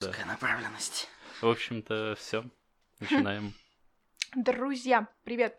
[0.00, 1.10] Такая направленность.
[1.42, 2.42] В общем-то, все.
[3.00, 3.52] Начинаем.
[4.34, 5.58] Друзья, привет!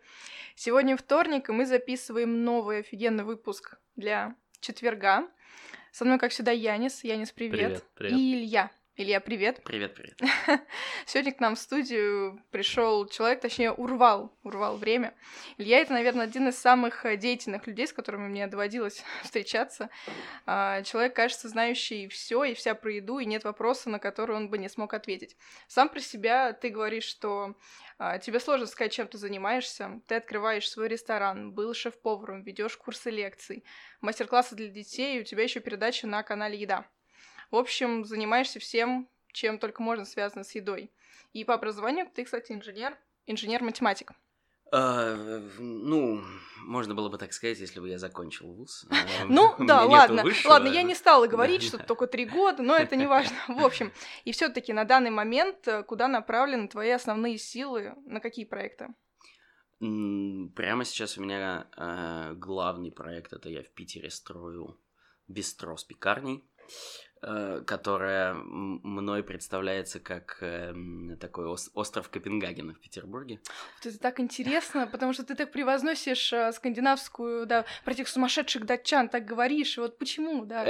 [0.55, 5.29] Сегодня вторник, и мы записываем новый офигенный выпуск для четверга.
[5.91, 7.03] Со мной, как всегда, Янис.
[7.03, 7.51] Янис, привет.
[7.53, 8.17] Привет, привет.
[8.17, 8.71] И Илья.
[9.01, 9.63] Илья, привет.
[9.63, 10.15] Привет, привет.
[11.07, 15.15] Сегодня к нам в студию пришел человек, точнее, урвал, урвал время.
[15.57, 19.89] Илья это, наверное, один из самых э, деятельных людей, с которыми мне доводилось встречаться.
[20.45, 24.51] А, Человек, кажется, знающий все и вся про еду, и нет вопроса, на который он
[24.51, 25.35] бы не смог ответить.
[25.67, 27.55] Сам про себя ты говоришь, что
[27.97, 29.99] а, тебе сложно сказать, чем ты занимаешься.
[30.05, 33.63] Ты открываешь свой ресторан, был шеф-поваром, ведешь курсы лекций,
[34.01, 36.85] мастер-классы для детей, и у тебя еще передача на канале Еда.
[37.51, 40.89] В общем, занимаешься всем, чем только можно связано с едой.
[41.33, 44.13] И по образованию ты, кстати, инженер, инженер-математик.
[44.73, 45.15] А,
[45.59, 46.23] ну,
[46.59, 48.87] можно было бы так сказать, если бы я закончил вуз.
[49.27, 50.23] Ну, у да, ладно.
[50.45, 53.35] Ладно, я не стала говорить, что только три года, но это не важно.
[53.49, 53.91] В общем,
[54.23, 58.87] и все-таки на данный момент э, куда направлены твои основные силы, на какие проекты?
[59.79, 64.79] Прямо сейчас у меня э, главный проект, это я в Питере строю
[65.27, 66.45] бистро с пекарней,
[67.65, 73.39] которая м- мной представляется как эм, такой ос- остров Копенгагена в Петербурге.
[73.77, 78.65] Вот это так интересно, потому что ты так превозносишь э, скандинавскую, да, про этих сумасшедших
[78.65, 79.77] датчан, так говоришь.
[79.77, 80.63] Вот почему, да,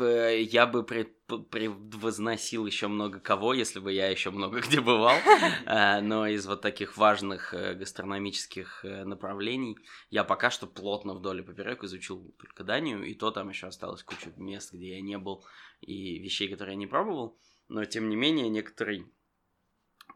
[0.00, 5.16] Э, Я бы пред- превозносил еще много кого, если бы я еще много где бывал.
[5.66, 9.78] Э, Но из вот таких важных э, гастрономических э, направлений
[10.10, 14.02] я пока что плотно вдоль и поперек изучил только Данию, и то там еще осталось
[14.02, 15.44] куча мест, где я не был,
[15.80, 17.38] и вещей, которые я не пробовал.
[17.68, 19.06] Но тем не менее, некоторый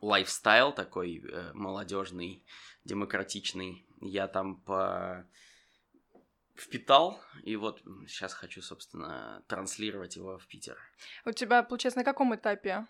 [0.00, 2.44] лайфстайл такой молодежный,
[2.84, 5.26] демократичный, я там по
[6.60, 10.76] впитал, и вот сейчас хочу, собственно, транслировать его в Питер.
[11.24, 12.86] У тебя, получается, на каком этапе?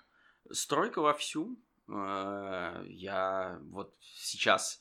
[0.50, 1.58] Стройка вовсю.
[1.88, 4.80] Э, Я вот сейчас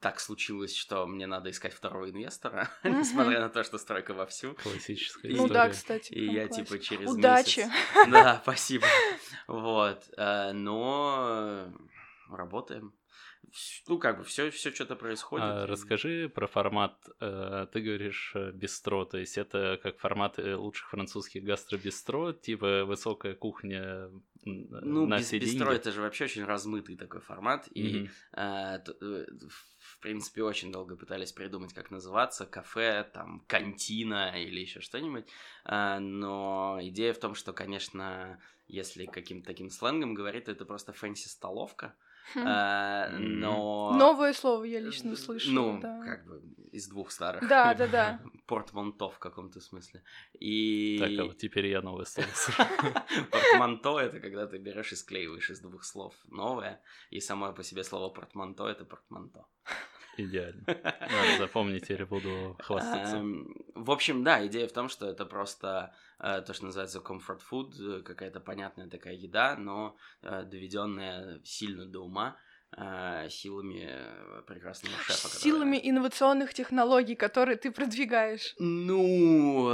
[0.00, 4.54] так случилось, что мне надо искать второго инвестора, несмотря на то, что стройка вовсю.
[4.62, 5.52] Классическая Ну история.
[5.54, 6.12] да, кстати.
[6.12, 7.60] И я типа через Удачи.
[7.60, 7.72] месяц...
[8.10, 8.86] Да, спасибо.
[9.48, 10.04] Вот.
[10.16, 11.72] э, Но
[12.30, 12.92] работаем.
[13.86, 15.44] Ну, как бы, все, все что-то происходит.
[15.46, 16.96] А, расскажи про формат.
[17.20, 22.84] э, Ты говоришь э, бистро, то есть это как формат э, лучших французских гастробистро, типа
[22.84, 24.10] высокая кухня
[24.44, 25.76] Ну, на без, все бистро деньги.
[25.80, 27.68] это же вообще очень размытый такой формат.
[27.74, 28.10] И Мгм.
[28.34, 28.78] Э,
[29.78, 35.26] в принципе, очень долго пытались придумать, как называться, кафе, там, кантина или еще что-нибудь.
[35.64, 40.92] Э, Но идея в том, что, конечно, если каким-то таким сленгом говорить, то это просто
[40.92, 41.86] фэнси-столовка.
[41.86, 41.92] Хм.
[42.34, 43.40] Э, Мгм.
[43.40, 43.92] Но...
[43.96, 45.54] Новое слово я лично Э, услышала.
[45.54, 46.00] Ну, да.
[46.04, 47.46] как бы из двух старых.
[47.48, 48.20] Да, да, да.
[48.46, 50.02] Портмонто в каком-то смысле.
[50.40, 50.98] И...
[50.98, 52.62] Так, а вот теперь я новое слово слышу.
[53.30, 56.80] Портмонто это когда ты берешь и склеиваешь из двух слов новое,
[57.10, 59.44] и само по себе слово портмонто это портмонто.
[60.18, 60.62] Идеально.
[60.66, 63.16] Надо запомнить, или буду хвастаться.
[63.16, 67.40] Эм, В общем, да, идея в том, что это просто э, то, что называется comfort
[67.50, 72.36] food, э, какая-то понятная такая еда, но э, доведенная сильно до ума
[73.28, 73.86] силами
[74.46, 75.28] прекрасного шефа.
[75.28, 78.54] который- Силами инновационных технологий, которые ты продвигаешь.
[78.58, 79.70] Ну,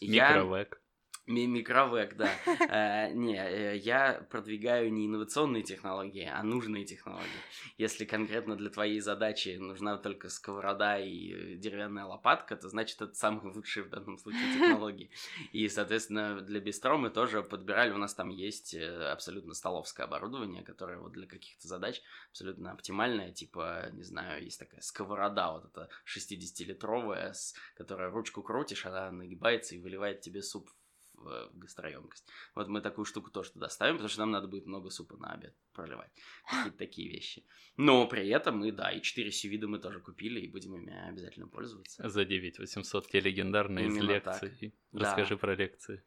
[0.00, 0.28] я...
[0.36, 0.80] Микровек.
[1.26, 2.30] Ми- Микровек, да.
[2.68, 7.42] Э, Не, э, я продвигаю не инновационные технологии, а нужные технологии.
[7.78, 13.14] Если конкретно для твоей задачи нужна только сковорода и э, деревянная лопатка, то значит это
[13.14, 15.10] самые лучшие в данном случае технологии.
[15.52, 20.98] И, соответственно, для бистро мы тоже подбирали, у нас там есть абсолютно столовское оборудование, которое
[20.98, 27.32] вот для каких-то задач абсолютно оптимальное, типа, не знаю, есть такая сковорода, вот эта 60-литровая,
[27.32, 30.74] с- которая ручку крутишь, она нагибается и выливает тебе суп в,
[31.22, 32.26] в гастроемкость.
[32.54, 35.32] Вот мы такую штуку тоже туда ставим, потому что нам надо будет много супа на
[35.32, 36.10] обед проливать.
[36.50, 37.44] Какие-то такие вещи.
[37.76, 41.46] Но при этом мы, да, и 4 сювида мы тоже купили, и будем ими обязательно
[41.48, 42.08] пользоваться.
[42.08, 44.42] За 9800 те легендарные из Именно так.
[44.42, 44.74] лекций.
[44.92, 45.00] Да.
[45.00, 46.02] Расскажи про лекции.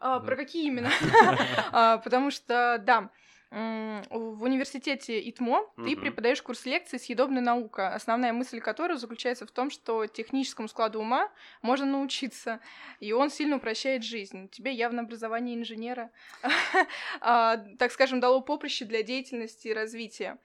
[0.00, 0.26] А, Да.
[0.26, 0.90] про какие именно?
[1.72, 3.10] А, Потому что, да,
[3.50, 6.00] в университете ИТМО ты Мгм.
[6.00, 11.30] преподаешь курс лекций «Съедобная наука», основная мысль которой заключается в том, что техническому складу ума
[11.62, 12.60] можно научиться,
[13.00, 14.48] и он сильно упрощает жизнь.
[14.50, 16.10] Тебе явно образование инженера,
[17.20, 20.38] а, так скажем, дало поприще для деятельности и развития.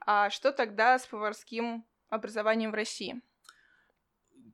[0.00, 3.20] А что тогда с поварским образованием в России?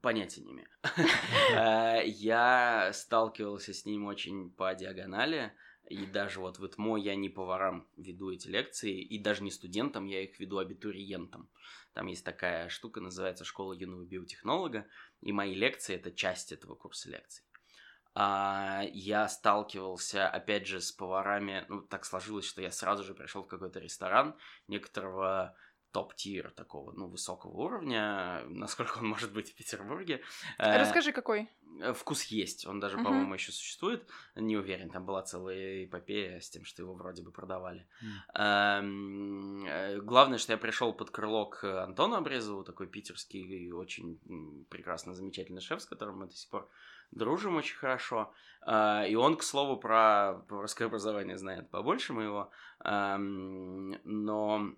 [0.02, 0.68] Понятия не имею.
[1.56, 5.52] Э, Я сталкивался с ним очень по диагонали.
[5.88, 10.06] И даже вот в ИТМО я не поварам веду эти лекции, и даже не студентам,
[10.06, 11.48] я их веду абитуриентам.
[11.92, 14.86] Там есть такая штука, называется «Школа юного биотехнолога»,
[15.20, 17.44] и мои лекции— это часть этого курса лекций.
[18.18, 21.66] А, я сталкивался, опять же, с поварами.
[21.68, 24.36] Ну, так сложилось, что я сразу же пришел в какой-то ресторан
[24.68, 25.54] некоторого
[25.96, 30.20] топ-тир такого, ну, высокого уровня, насколько он может быть в Петербурге.
[30.58, 31.48] Э, Расскажи, какой?
[31.80, 33.04] Э, вкус есть, он даже, uh-huh.
[33.04, 34.06] по-моему, еще существует.
[34.34, 37.86] Не уверен, там была целая эпопея с тем, что его вроде бы продавали.
[38.34, 40.00] Mm.
[40.02, 44.18] Главное, что я пришел под крыло к Антону Обрезову, такой питерский, очень
[44.68, 46.68] прекрасно замечательный шеф, с которым мы до сих пор
[47.10, 48.34] дружим очень хорошо.
[48.66, 52.50] И он, к слову, про поварское образование знает побольше моего.
[52.84, 54.76] Но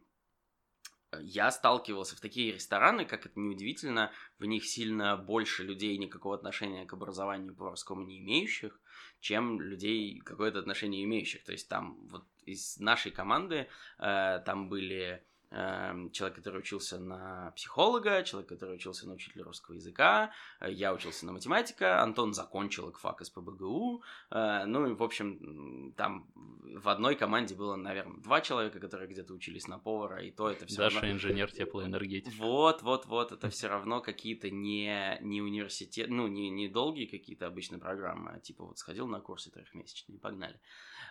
[1.20, 6.84] я сталкивался в такие рестораны, как это неудивительно, в них сильно больше людей никакого отношения
[6.86, 8.78] к образованию поварскому не имеющих,
[9.20, 11.44] чем людей какое-то отношение имеющих.
[11.44, 13.68] То есть там вот из нашей команды
[13.98, 20.30] э, там были человек, который учился на психолога, человек, который учился на учителя русского языка,
[20.60, 25.94] э, я учился на математика, Антон закончил ИКФАК из ПБГУ, э, ну и, в общем,
[25.96, 30.50] там в одной команде было, наверное, два человека, которые где-то учились на повара, и то
[30.50, 31.12] это все Даша равно...
[31.12, 32.36] инженер теплоэнергетики.
[32.38, 37.46] Вот, вот, вот, это все равно какие-то не, не университет, ну, не, не долгие какие-то
[37.46, 40.60] обычные программы, а типа вот сходил на курсы трехмесячные погнали.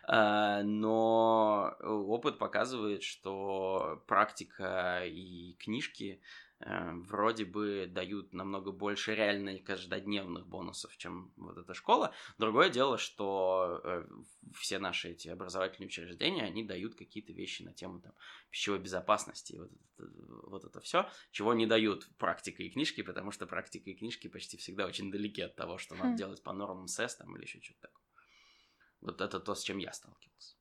[0.08, 6.22] Э, но опыт показывает, что практика и книжки
[6.60, 12.14] э, вроде бы дают намного больше реально каждодневных бонусов, чем вот эта школа.
[12.38, 14.08] Другое дело, что э,
[14.56, 18.14] все наши эти образовательные учреждения, они дают какие-то вещи на тему там,
[18.50, 20.10] пищевой безопасности, вот это,
[20.44, 24.58] вот это все, чего не дают практика и книжки, потому что практика и книжки почти
[24.58, 26.16] всегда очень далеки от того, что надо хм.
[26.16, 28.06] делать по нормам СЭС там или еще что-то такое.
[29.02, 30.58] Вот это то, с чем я сталкивался.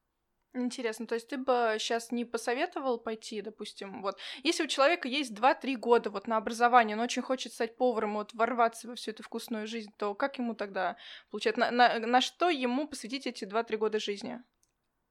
[0.55, 5.33] Интересно, то есть ты бы сейчас не посоветовал пойти, допустим, вот, если у человека есть
[5.33, 9.23] 2-3 года вот на образование, он очень хочет стать поваром, вот ворваться во всю эту
[9.23, 10.97] вкусную жизнь, то как ему тогда
[11.31, 14.43] получать, на, на, на что ему посвятить эти 2-3 года жизни?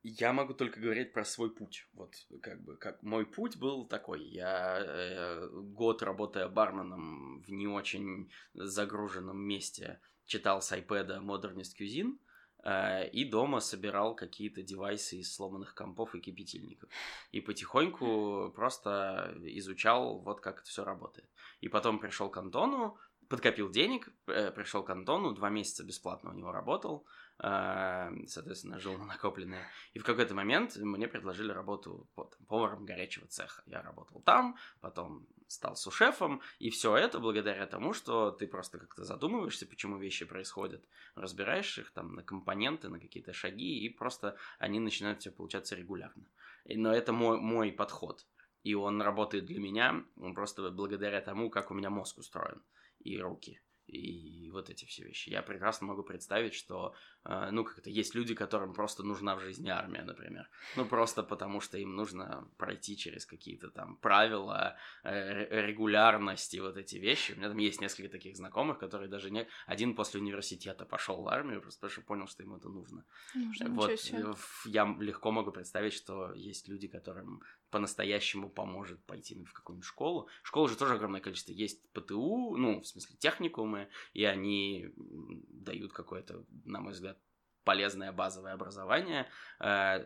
[0.07, 1.87] Я могу только говорить про свой путь.
[1.93, 2.13] Вот
[2.43, 4.23] как бы как мой путь был такой.
[4.23, 12.19] Я э, год работая барменом в не очень загруженном месте читал с iPad Modernist Cuisine
[12.65, 16.89] и дома собирал какие-то девайсы из сломанных компов и кипятильников.
[17.31, 21.29] И потихоньку просто изучал, вот как это все работает.
[21.61, 22.97] И потом пришел к Антону,
[23.27, 27.05] подкопил денег, э, пришел к Антону, два месяца бесплатно у него работал,
[27.39, 29.67] э, соответственно, жил на накопленное.
[29.93, 32.07] И в какой-то момент мне предложили работу
[32.47, 33.63] поваром горячего цеха.
[33.65, 39.03] Я работал там, потом стал сушефом, и все это благодаря тому, что ты просто как-то
[39.03, 40.85] задумываешься, почему вещи происходят,
[41.15, 46.25] разбираешь их там на компоненты, на какие-то шаги, и просто они начинают все получаться регулярно.
[46.65, 48.25] Но это мой, мой подход.
[48.63, 52.63] И он работает для меня он просто благодаря тому, как у меня мозг устроен
[52.99, 55.29] и руки и вот эти все вещи.
[55.29, 56.93] Я прекрасно могу представить, что,
[57.25, 60.49] э, ну, как это, есть люди, которым просто нужна в жизни армия, например.
[60.75, 66.95] Ну, просто потому что им нужно пройти через какие-то там правила, э, регулярности, вот эти
[66.97, 67.33] вещи.
[67.33, 69.47] У меня там есть несколько таких знакомых, которые даже не...
[69.67, 73.05] Один после университета пошел в армию, просто потому что понял, что ему это нужно.
[73.35, 74.33] Нужно, вот, э,
[74.65, 77.41] я легко могу представить, что есть люди, которым
[77.75, 80.29] по-настоящему поможет пойти в какую-нибудь школу.
[80.43, 81.51] Школы же тоже огромное количество.
[81.51, 87.17] Есть ПТУ, ну, в смысле, техникумы, и они дают какое-то, на мой взгляд,
[87.65, 89.27] полезное базовое образование.
[89.59, 90.05] Э,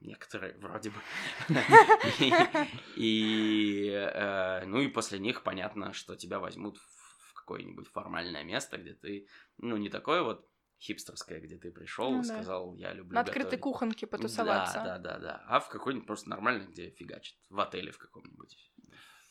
[0.00, 1.00] некоторые вроде бы.
[2.96, 8.92] И, э, ну и после них понятно, что тебя возьмут в какое-нибудь формальное место, где
[8.92, 10.46] ты, ну, не такое вот
[10.80, 12.34] хипстерская, где ты пришел ну, и да.
[12.34, 13.62] сказал, я люблю На открытой готовить.
[13.62, 14.82] кухонке потусоваться.
[14.84, 15.44] Да, да, да, да.
[15.48, 17.36] А в какой-нибудь просто нормальный, где фигачит.
[17.50, 18.56] В отеле в каком-нибудь.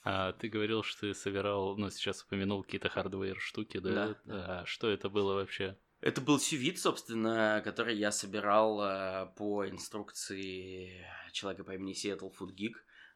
[0.04, 3.92] А ты говорил, что ты собирал, ну, сейчас упомянул какие-то hardware штуки, да?
[3.92, 4.16] Да.
[4.26, 4.60] да.
[4.62, 5.78] А что это было вообще?
[6.02, 12.54] Это был сювит, собственно, который я собирал э, по инструкции человека по имени Seattle Food
[12.56, 12.76] Geek.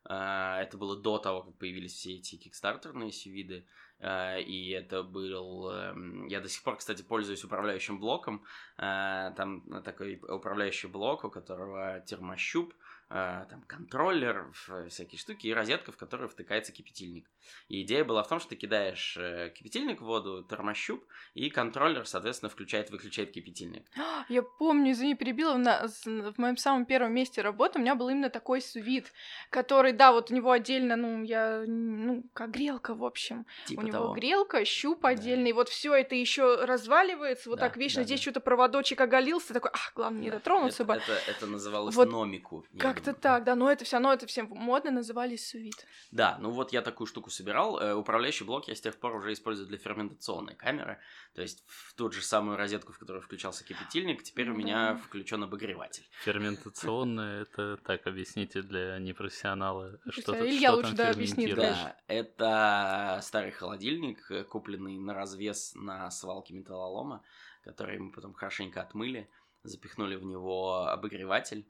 [0.09, 3.67] Э, это было до того, как появились все эти кикстартерные сювиды.
[3.99, 5.69] Э, и это был...
[5.71, 8.43] Эм, я до сих пор, кстати, пользуюсь управляющим блоком.
[8.77, 12.73] Э, там такой управляющий блок, у которого термощуп,
[13.09, 14.51] там контроллер,
[14.89, 17.27] всякие штуки и розетка, в которую втыкается кипятильник.
[17.67, 19.17] И идея была в том, что ты кидаешь
[19.55, 23.87] кипятильник в воду, термощуп, и контроллер, соответственно, включает-выключает кипятильник.
[24.29, 28.29] Я помню, извини, перебила, на, в моем самом первом месте работы у меня был именно
[28.29, 29.11] такой сувид,
[29.49, 33.47] который, да, вот у него отдельно, ну, я, ну, как грелка, в общем.
[33.65, 34.13] Типа него того.
[34.13, 35.09] грелка, щуп Да.
[35.09, 38.21] отдельный, вот все это еще разваливается, вот Да, так вечно да, здесь да.
[38.23, 40.99] что-то проводочек оголился, такой, ах, главное не Да, дотронуться это, бы.
[40.99, 42.65] это, это называлось Вот номику.
[42.71, 45.85] я Как-то так, да, но это все равно это всем модно назывались сувит.
[46.11, 47.79] Да, ну вот я такую штуку собирал.
[47.79, 50.99] Э, Управляющий блок я с тех пор уже использую для ферментационной камеры.
[51.33, 54.95] То есть в ту же самую розетку, в которую включался кипятильник, теперь у Ну меня
[54.95, 56.07] включен обогреватель.
[56.23, 59.99] Ферментационное, это так, объясните для непрофессионала.
[60.09, 61.55] Что, тут- Илья что лучше, там да, объяснит.
[61.55, 67.23] Да, это старый холодильник, э, купленный на развес на свалке металлолома,
[67.63, 69.29] который мы потом хорошенько отмыли,
[69.63, 71.67] запихнули в него обогреватель,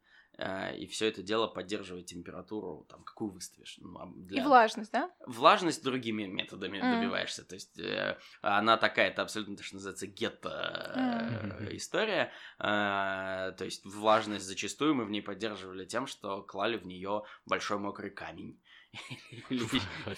[0.78, 3.78] и все это дело поддерживает температуру, там, какую выставишь.
[3.82, 5.12] Ну, а И для- влажность, да?
[5.28, 6.92] Влажность другими методами Мгм.
[7.00, 7.44] добиваешься.
[7.44, 10.94] То есть э, она такая, это абсолютно то, что называется гетто
[11.60, 12.32] э, история.
[12.60, 17.78] Э, то есть влажность зачастую мы в ней поддерживали тем, что клали в нее большой
[17.80, 18.60] мокрый камень.
[19.50, 19.64] Или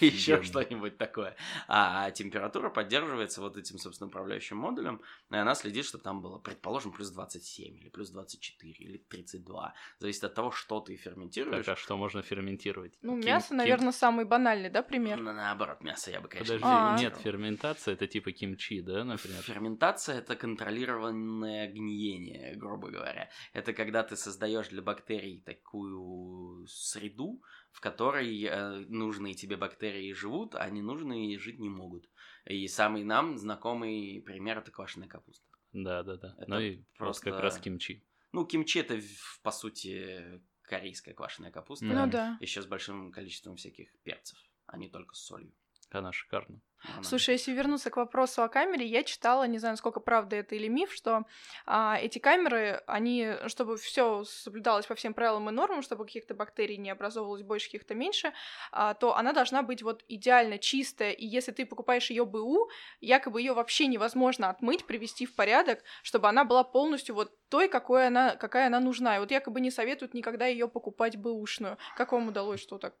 [0.04, 1.36] еще что-нибудь такое.
[1.68, 6.92] А температура поддерживается вот этим, собственно, управляющим модулем, и она следит, чтобы там было, предположим,
[6.92, 9.74] плюс 27, или плюс 24, или 32.
[9.98, 11.66] Зависит от того, что ты ферментируешь.
[11.66, 12.98] Так, а что можно ферментировать?
[13.02, 15.20] Ну, мясо, наверное, самый банальный, да, пример?
[15.20, 16.96] На- Наоборот, мясо я бы, конечно, Подожди, А.
[16.96, 19.42] нет, ферментация это типа кимчи, да, например?
[19.42, 23.28] Ферментация это контролированное гниение, грубо говоря.
[23.52, 30.54] Это когда ты создаешь для бактерий такую среду, в которой э, нужные тебе бактерии живут,
[30.54, 32.08] а ненужные жить не могут.
[32.44, 35.44] И самый нам знакомый пример это квашеная капуста.
[35.72, 36.34] Да, да, да.
[36.38, 38.04] Это Ну и просто- как раз кимчи.
[38.32, 39.00] Ну, кимчи это,
[39.42, 41.84] по сути, корейская квашеная капуста.
[41.86, 42.38] Ну да.
[42.40, 45.52] Еще с большим количеством всяких перцев, а не только с солью.
[45.94, 46.60] Она шикарна.
[46.84, 50.56] Она- Слушай, если вернуться к вопросу о камере, я читала, не знаю, насколько правда это
[50.56, 51.26] или миф, что
[51.64, 56.76] а, эти камеры, они, чтобы все соблюдалось по всем правилам и нормам, чтобы каких-то бактерий
[56.76, 58.32] не образовывалось больше, каких-то меньше,
[58.72, 61.12] а, то она должна быть вот идеально чистая.
[61.12, 62.68] И если ты покупаешь ее БУ,
[63.00, 68.08] якобы ее вообще невозможно отмыть, привести в порядок, чтобы она была полностью вот той, какой
[68.08, 69.16] она, какая она нужна.
[69.16, 71.78] И вот якобы не советуют никогда ее покупать бэушную.
[71.96, 72.94] Как вам удалось, что так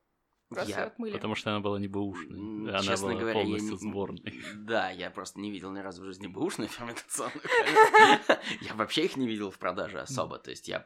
[0.60, 1.12] и Я- отмыли?
[1.12, 2.70] Потому что она была не бэушной.
[2.70, 4.42] Она Честно была говоря, я полностью не- сборной.
[4.56, 8.40] Да, я просто не видел ни разу в жизни бэушную ферментационную камеру.
[8.60, 10.38] Я вообще их не видел в продаже особо.
[10.38, 10.78] То есть я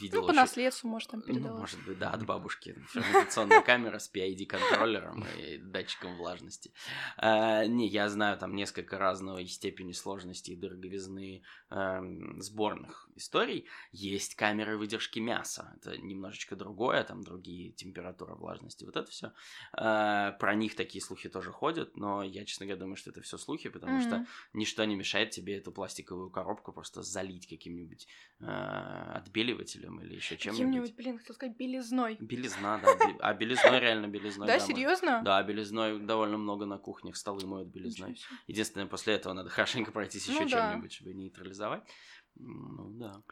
[0.00, 1.60] видел Ну, по наследству, может, там Ну, передалось.
[1.60, 2.74] может быть, да, от бабушки.
[2.90, 6.72] Ферментационная камера с PID-контроллером и датчиком влажности.
[7.16, 13.66] А, Не, я знаю там несколько разной степени сложности и дороговизны эм, сборных историй.
[13.92, 15.72] Есть камеры выдержки мяса.
[15.80, 18.84] Это немножечко другое, там другие температура влажности.
[18.84, 19.32] Вот это все.
[19.72, 23.68] Про них такие слухи тоже ходят, но я, честно говоря, думаю, что это все слухи,
[23.68, 24.26] потому что Мгм.
[24.54, 28.06] ничто не мешает тебе эту пластиковую коробку просто залить каким-нибудь
[28.40, 30.66] э, отбеливателем или еще чем-нибудь.
[30.66, 32.16] Каким-нибудь, блин, хотел сказать, белизной.
[32.20, 32.88] Белизна, да.
[33.20, 34.46] А белизной реально белизной.
[34.46, 35.22] Да, серьезно?
[35.24, 38.18] Да, белизной довольно много на кухнях, столы моют белизной.
[38.46, 40.70] Единственное, после этого надо хорошенько пройтись еще Ну да.
[40.70, 41.82] чем-нибудь, чтобы нейтрализовать.
[42.36, 43.22] Ну да.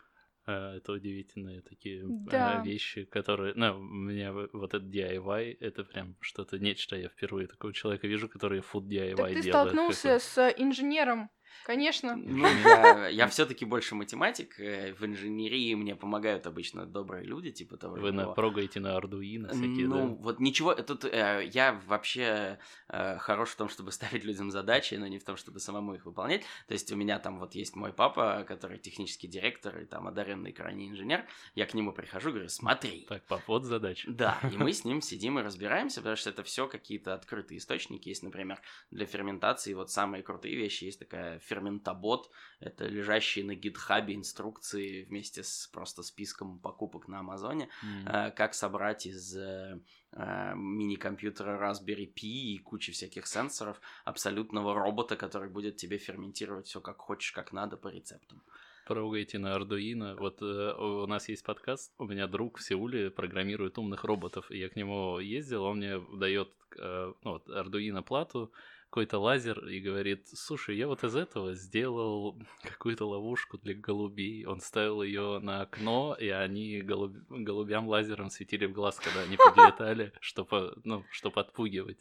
[0.47, 2.63] Э, Это удивительные такие э, Да.
[2.63, 3.55] вещи, которые...
[3.55, 6.97] Ну, у меня вот этот DIY, это прям что-то нечто.
[6.97, 9.45] Я впервые такого человека вижу, который food DIY Так ты делает.
[9.47, 11.31] столкнулся Какой- с инженером,
[11.65, 12.17] конечно.
[12.17, 14.59] Ну, я, я все-таки больше математик.
[14.59, 17.97] э, В инженерии мне помогают обычно добрые люди, типа того.
[17.97, 20.23] Вы на, прогаете на Arduino всякие, ну, да?
[20.23, 22.59] вот ничего, тут э, я вообще
[22.89, 26.07] э, хорош в том, чтобы ставить людям задачи, но не в том, чтобы самому их
[26.07, 26.43] выполнять.
[26.67, 30.53] То есть у меня там вот есть мой папа, который технический директор и там одаренный
[30.53, 31.25] крайне инженер.
[31.55, 33.07] Я к нему прихожу, говорю, смотри.
[33.09, 34.11] Так, пап, вот задача.
[34.11, 38.09] Да, и мы с ним сидим и разбираемся, потому что это все какие-то открытые источники.
[38.09, 40.85] Есть, например, для ферментации вот самые крутые вещи.
[40.85, 47.69] Есть такая ферментобот, это лежащие на гитхабе инструкции вместе с просто списком покупок на Амазоне.
[48.07, 49.81] Э, как собрать из э,
[50.13, 56.81] э, мини-компьютера Raspberry Pi и кучи всяких сенсоров абсолютного робота, который будет тебе ферментировать все
[56.81, 58.43] как хочешь, как надо по рецептам.
[58.87, 60.15] Прогаете на Arduino.
[60.19, 64.59] Вот э, у нас есть подкаст, у меня друг в Сеуле программирует умных роботов, и
[64.59, 68.53] я к нему ездил, он мне дает э, ну, вот, Arduino плату,
[68.95, 74.47] какой-то лазер и говорит, слушай, я вот из этого сделал какую-то ловушку для голубей.
[74.47, 77.17] Он ставил ее на окно, и они голуб...
[77.29, 81.99] голубям лазером светили в глаз, когда они подлетали, чтобы, ну, чтобы отпугивать.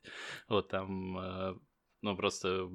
[0.47, 1.55] Вот там, э,
[2.03, 2.69] ну, просто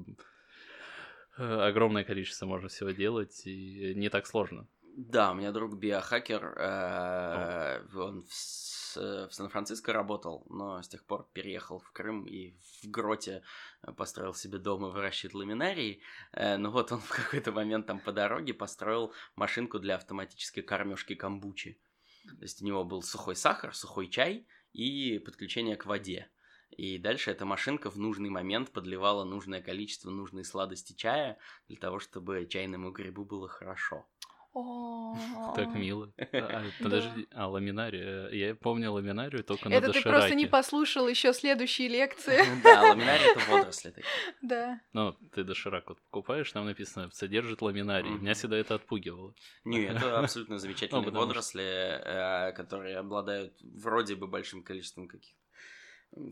[1.37, 4.67] э, огромное количество можно всего делать, и не так сложно.
[5.01, 8.97] Да, у меня друг биохакер, э, он в, С-
[9.29, 13.45] в Сан-Франциско работал, но с тех пор переехал в Крым и в гроте
[13.83, 16.03] э, построил себе дом и выращивает ламинарии.
[16.33, 21.15] Э, Ну вот он в какой-то момент там по дороге построил машинку для автоматической кормежки
[21.15, 21.79] камбучи.
[22.25, 26.29] То есть у него был сухой сахар, сухой чай и подключение к воде.
[26.71, 31.39] И дальше эта машинка в нужный момент подливала нужное количество нужной сладости чая
[31.69, 34.09] для того, чтобы чайному грибу было хорошо.
[34.53, 36.13] Так мило.
[36.33, 38.29] А, подожди, а ламинария?
[38.29, 42.41] Я помню ламинарию только на Это ты просто не послушал еще следующие лекции.
[42.63, 44.07] Да, ламинария это водоросли такие.
[44.43, 44.81] Да.
[44.93, 48.11] Ну, ты доширак вот покупаешь, там написано, содержит ламинарий.
[48.11, 49.35] Меня всегда это отпугивало.
[49.65, 55.39] Не, это абсолютно замечательные водоросли, э, которые обладают вроде бы большим количеством каких-то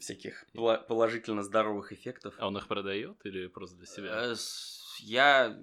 [0.00, 2.34] всяких положительно здоровых эффектов.
[2.38, 4.34] А он их продает или просто для себя?
[5.00, 5.58] Э, я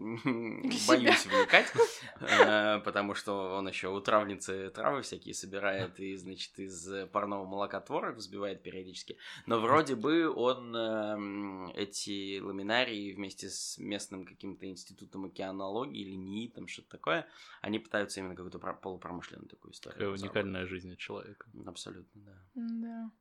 [0.87, 1.71] боюсь вникать,
[2.19, 7.79] э, потому что он еще у травницы травы всякие собирает и, значит, из парного молока
[7.79, 9.17] творог взбивает периодически.
[9.45, 16.49] Но вроде бы он эм, эти ламинарии вместе с местным каким-то институтом океанологии или НИИ,
[16.49, 17.27] там что-то такое,
[17.61, 19.99] они пытаются именно какую-то полупромышленную такую историю.
[19.99, 21.49] Какая уникальная жизнь человека.
[21.65, 22.37] Абсолютно, да.
[22.55, 23.11] Да.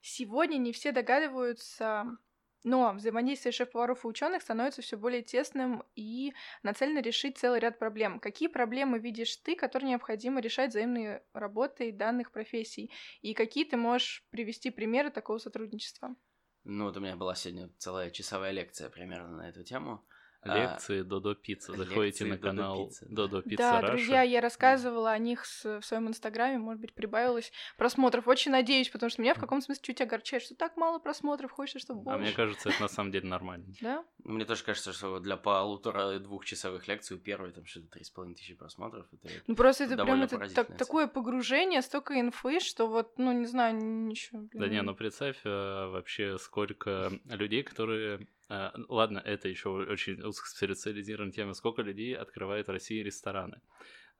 [0.00, 2.16] Сегодня не все догадываются,
[2.64, 8.20] но взаимодействие шеф-поваров и ученых становится все более тесным и нацелено решить целый ряд проблем.
[8.20, 12.90] Какие проблемы видишь ты, которые необходимо решать взаимной работой данных профессий?
[13.22, 16.16] И какие ты можешь привести примеры такого сотрудничества?
[16.64, 20.06] Ну, вот у меня была сегодня целая часовая лекция примерно на эту тему.
[20.42, 21.72] А, лекции Додо Пицца.
[21.72, 26.80] Заходите на канал Додо Пицца Да, друзья, я рассказывала о них в своем инстаграме, может
[26.80, 28.28] быть, прибавилось просмотров.
[28.28, 31.80] Очень надеюсь, потому что меня в каком смысле чуть огорчает, что так мало просмотров, хочется,
[31.80, 32.18] чтобы больше.
[32.18, 33.66] А мне кажется, это на самом деле нормально.
[33.80, 34.04] Да?
[34.24, 38.54] Мне тоже кажется, что для полутора-двухчасовых лекций у первой там что-то три с половиной тысячи
[38.54, 39.06] просмотров.
[39.12, 43.46] Это ну просто это прям это так, такое погружение, столько инфы, что вот, ну не
[43.46, 44.42] знаю, ничего.
[44.52, 51.32] Да не, ну представь э, вообще сколько людей, которые Uh, ладно, это еще очень узкоспециализированная
[51.32, 51.52] тема.
[51.52, 53.60] Сколько людей открывает в России рестораны?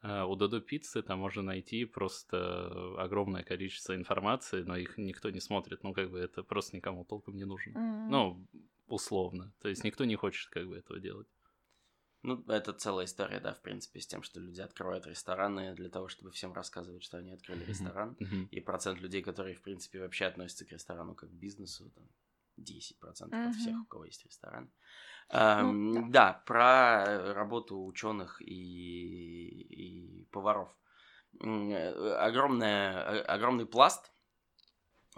[0.02, 5.40] Uh, у Додо Пиццы там можно найти просто огромное количество информации, но их никто не
[5.40, 5.82] смотрит.
[5.82, 7.70] Ну, как бы это просто никому толком не нужно.
[7.70, 8.08] Mm-hmm.
[8.10, 8.46] Ну,
[8.86, 9.52] условно.
[9.60, 11.26] То есть никто не хочет как бы этого делать.
[12.22, 16.08] Ну, это целая история, да, в принципе, с тем, что люди открывают рестораны для того,
[16.08, 18.16] чтобы всем рассказывать, что они открыли ресторан.
[18.20, 18.48] Mm-hmm.
[18.50, 22.04] И процент людей, которые, в принципе, вообще относятся к ресторану как к бизнесу, там,
[22.58, 23.48] 10% mm-hmm.
[23.48, 24.70] от всех, у кого есть ресторан.
[25.30, 26.32] Эм, ну, да.
[26.32, 30.74] да, про работу ученых и, и поваров.
[31.40, 34.10] Огромная, огромный пласт,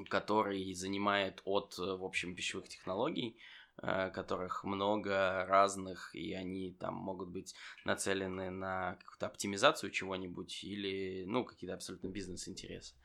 [0.09, 3.39] который занимает от, в общем, пищевых технологий,
[3.83, 11.25] э, которых много разных, и они там могут быть нацелены на какую-то оптимизацию чего-нибудь или,
[11.27, 12.97] ну, какие-то абсолютно бизнес-интересы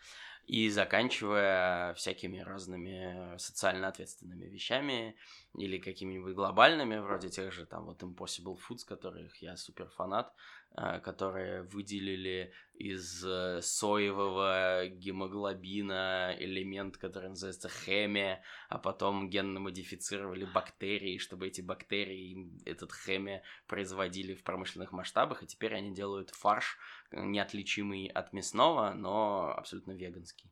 [0.47, 5.15] и заканчивая всякими разными социально ответственными вещами
[5.57, 10.33] или какими-нибудь глобальными, вроде тех же там вот Impossible Foods, которых я супер фанат,
[10.75, 21.17] которые выделили из э, соевого гемоглобина элемент, который называется хемия, а потом генно модифицировали бактерии,
[21.17, 26.77] чтобы эти бактерии этот хемия производили в промышленных масштабах, и теперь они делают фарш,
[27.11, 30.49] э, неотличимый от мясного, но абсолютно веганский.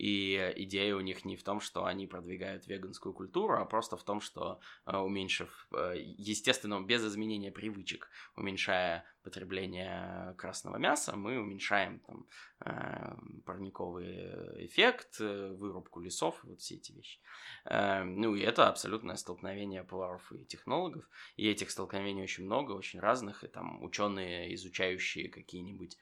[0.00, 4.02] И идея у них не в том, что они продвигают веганскую культуру, а просто в
[4.02, 12.00] том, что э, уменьшив, э, естественно, без изменения привычек, уменьшая потребление красного мяса, мы уменьшаем
[12.00, 12.26] там,
[12.64, 17.20] э, парниковый эффект, вырубку лесов, вот все эти вещи.
[17.66, 21.04] Ну и это абсолютное столкновение поваров и технологов,
[21.36, 25.98] и этих столкновений очень много, очень разных, и там ученые, изучающие какие-нибудь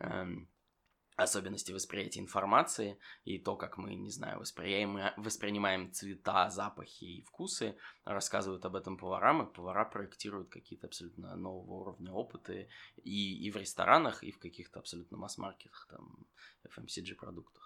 [0.00, 0.48] эм,
[1.16, 7.76] особенности восприятия информации и то, как мы, не знаю, воспринимаем, воспринимаем цвета, запахи и вкусы,
[8.04, 12.68] рассказывают об этом поварам, и повара проектируют какие-то абсолютно нового уровня опыты
[13.02, 16.26] и, и в ресторанах, и в каких-то абсолютно масс-маркетах, там,
[16.64, 17.65] FMCG-продуктах.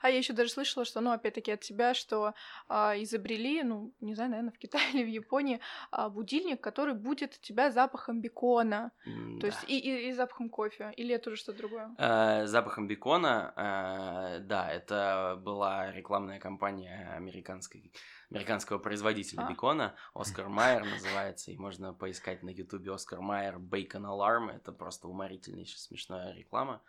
[0.00, 2.34] А я еще даже слышала, что, ну, опять-таки от тебя, что
[2.68, 5.60] а, изобрели, ну, не знаю, наверное, в Китае или в Японии
[5.90, 9.46] а, будильник, который будет у тебя запахом бекона, mm, то да.
[9.48, 11.94] есть и, и, и запахом кофе, или это уже что-то другое?
[11.98, 17.92] Э, запахом бекона, э, да, это была рекламная кампания американской
[18.30, 19.50] американского производителя а.
[19.50, 25.08] бекона, Оскар Майер называется, и можно поискать на ютубе Оскар Майер Bacon Alarm, это просто
[25.08, 26.82] уморительнейшая смешная реклама.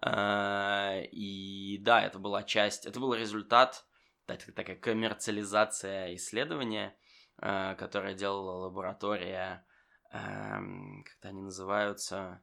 [0.00, 0.63] А,
[1.02, 3.86] и да, это была часть, это был результат,
[4.26, 6.96] такая коммерциализация исследования,
[7.38, 9.66] а, которое делала лаборатория,
[10.10, 12.40] как-то они называются,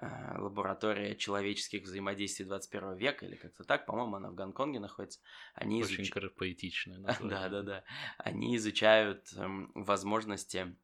[0.00, 5.20] Э, лаборатория человеческих взаимодействий 21 века, или как-то так, по-моему, она в Гонконге находится.
[5.54, 6.34] Они Очень изуч...
[6.34, 7.84] поэтичная Да, да, да.
[8.16, 10.74] Они изучают эм, возможности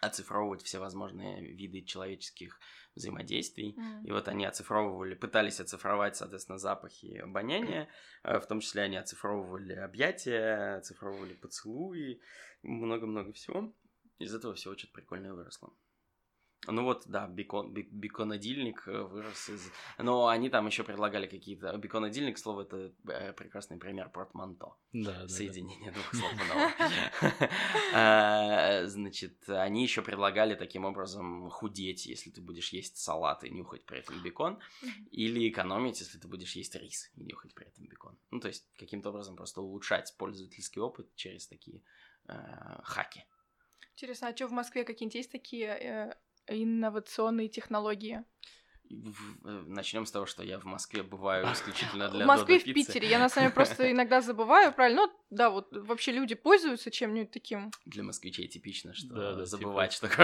[0.00, 2.58] оцифровывать все возможные виды человеческих
[2.94, 3.74] взаимодействий.
[3.76, 4.04] Мгм.
[4.04, 7.88] И вот они оцифровывали, пытались оцифровать, соответственно, запахи и обоняние.
[8.22, 12.20] Э, В том числе они оцифровывали объятия, оцифровывали поцелуи,
[12.62, 13.72] много-много всего.
[14.18, 15.72] Из этого всего что-то прикольное выросло.
[16.66, 19.72] Ну вот, да, бекон, бек- беконодильник э, вырос из...
[19.96, 21.74] Но они там еще предлагали какие-то...
[21.78, 24.74] Беконодильник, слово, это э, прекрасный пример портманто.
[24.92, 25.28] Да, да, да.
[25.28, 26.32] Соединение двух слов.
[27.94, 33.86] А, Значит, они еще предлагали таким образом худеть, если ты будешь есть салат и нюхать
[33.86, 34.58] при этом бекон,
[35.10, 38.18] или экономить, если ты будешь есть рис и нюхать при этом бекон.
[38.30, 41.82] Ну, то есть, каким-то образом просто улучшать пользовательский опыт через такие
[42.28, 42.34] э,
[42.82, 43.24] хаки.
[43.92, 46.14] Интересно, а что в Москве какие-нибудь есть такие э,
[46.50, 48.24] инновационные технологии?
[48.90, 52.74] Начнем с того, что я в Москве бываю исключительно для в Москве и в.
[52.74, 53.08] Питере.
[53.08, 55.06] Я на самом деле просто иногда забываю, правильно?
[55.06, 57.70] Ну, да, вот вообще люди пользуются чем-нибудь таким.
[57.86, 60.18] Для москвичей типично, что Да, да, забывать, типа, что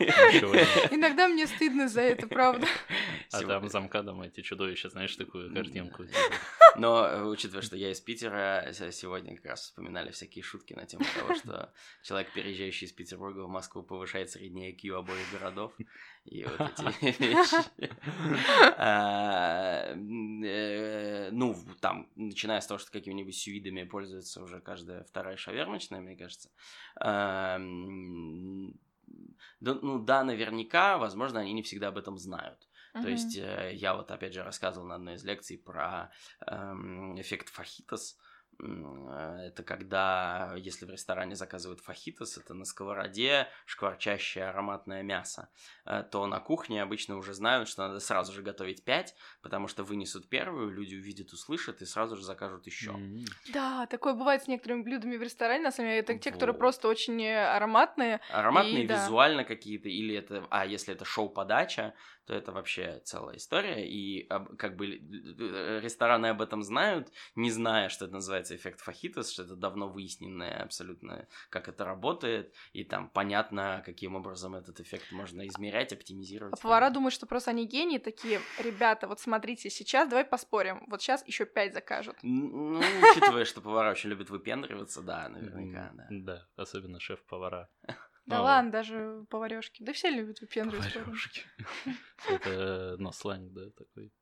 [0.00, 0.68] ничего нет.
[0.90, 2.66] Иногда мне стыдно за это, правда.
[3.30, 6.04] А там за МКАДом эти чудовища, знаешь, такую картинку.
[6.76, 11.04] Но, э, учитывая, что я из Питера, сегодня как раз вспоминали всякие шутки на тему
[11.14, 15.72] того, что человек, переезжающий из Петербурга в Москву, повышает средний IQ обоих городов.
[16.24, 17.90] И вот эти вещи.
[18.78, 26.00] А, э, Ну, там, начиная с того, что какими-нибудь сюидами пользуется уже каждая вторая шавермочная,
[26.00, 26.50] мне кажется.
[26.96, 28.72] А, Ну
[29.60, 32.68] да, наверняка, возможно, они не всегда об этом знают.
[33.02, 36.12] То есть э, я вот опять же рассказывал на одной из лекций про
[36.46, 38.16] эм, эффект фахитос.
[38.60, 45.48] Э, Это когда, если в ресторане заказывают фахитос, это на сковороде шкварчащее ароматное мясо,
[45.86, 49.84] э, то на кухне обычно уже знают, что надо сразу же готовить 5, потому что
[49.84, 52.94] вынесут первую, люди увидят, услышат и сразу же закажут еще.
[53.52, 55.62] Да, такое бывает с некоторыми блюдами в ресторане.
[55.64, 56.58] На самом деле, это те, которые Вот.
[56.60, 58.20] просто очень э, ароматные.
[58.30, 58.94] Ароматные, И да.
[59.02, 61.94] визуально какие-то, или это, а если это шоу-подача,
[62.26, 64.26] то это вообще целая история, и
[64.58, 69.42] как бы э, рестораны об этом знают, не зная, что это называется эффект фахитос, что
[69.42, 75.46] это давно выясненное абсолютно, как это работает, и там понятно, каким образом этот эффект можно
[75.46, 76.54] измерять, оптимизировать.
[76.54, 78.40] А повара думают, что просто они гении такие.
[78.58, 80.84] Ребята, вот смотрите, сейчас давай поспорим.
[80.88, 82.16] Вот сейчас еще пять закажут.
[82.22, 82.80] Ну,
[83.12, 86.06] учитывая, что повара очень любят выпендриваться, да, наверняка, да.
[86.10, 87.68] Да, особенно шеф-повара.
[88.26, 89.82] Да А, ладно, даже поварешки.
[89.82, 90.92] Да все любят выпендривать.
[90.94, 91.12] по-моему.
[91.12, 91.42] Поварёшки.
[92.28, 94.12] Это, ну, сленг, да, такой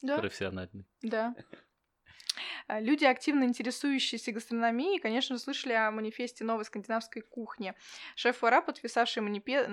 [0.00, 0.86] Да, профессиональный.
[1.02, 1.34] да.
[2.66, 7.74] А, Люди, активно интересующиеся гастрономией, конечно слышали о манифесте новой скандинавской кухни.
[8.16, 9.68] Шеф-повара, подписавшие манипе...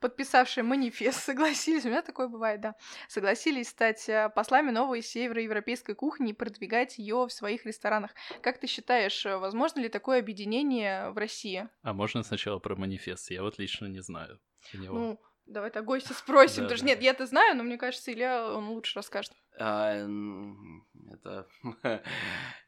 [0.00, 2.74] подписавшие манифест, согласились, у меня такое бывает, да,
[3.08, 8.12] согласились стать э, послами новой североевропейской кухни и продвигать ее в своих ресторанах.
[8.42, 11.68] Как ты считаешь, э, возможно ли такое объединение в России?
[11.82, 13.30] А можно сначала про манифест?
[13.30, 14.40] Я вот лично не знаю.
[14.72, 16.64] Ну, давай так гостя спросим.
[16.64, 16.88] Да, Даже да.
[16.88, 19.32] нет, я-то знаю, но мне кажется, Илья, он лучше расскажет.
[19.58, 20.06] А,
[21.12, 21.46] Это